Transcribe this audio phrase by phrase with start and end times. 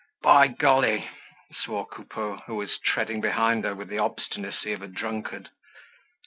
[0.23, 1.07] "By golly!"
[1.53, 5.49] swore Coupeau, who was treading behind her with the obstinacy of a drunkard.